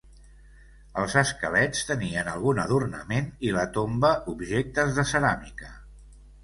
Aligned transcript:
Els 1.01 1.17
esquelets 1.21 1.83
tenien 1.91 2.31
algun 2.33 2.63
adornament 2.65 3.31
i 3.49 3.55
la 3.59 3.69
tomba 3.79 4.13
objectes 4.35 4.99
de 5.01 5.09
ceràmica. 5.13 5.73